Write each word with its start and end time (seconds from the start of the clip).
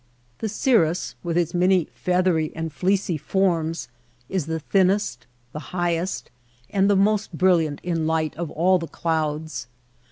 The 0.39 0.49
cirrus 0.49 1.13
with 1.21 1.37
its 1.37 1.53
many 1.53 1.85
feathery 1.93 2.51
and 2.55 2.73
fleecy 2.73 3.19
forms 3.19 3.87
is 4.29 4.47
the 4.47 4.59
thinnest, 4.59 5.27
the 5.51 5.59
highest, 5.77 6.31
and 6.71 6.89
the 6.89 6.95
most 6.95 7.37
brilliant 7.37 7.79
in 7.83 8.07
light 8.07 8.35
of 8.35 8.49
all 8.49 8.79
the 8.79 8.87
clouds. 8.87 9.67